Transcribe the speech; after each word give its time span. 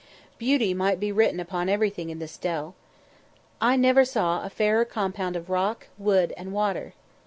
Beauty 0.39 0.73
might 0.73 0.99
be 0.99 1.11
written 1.11 1.39
upon 1.39 1.69
everything 1.69 2.09
in 2.09 2.17
this 2.17 2.35
dell. 2.39 2.73
I 3.61 3.75
never 3.75 4.03
saw 4.03 4.43
a 4.43 4.49
fairer 4.49 4.83
compound 4.83 5.35
of 5.35 5.47
rock, 5.47 5.89
wood, 5.95 6.33
and 6.37 6.51
water. 6.51 6.95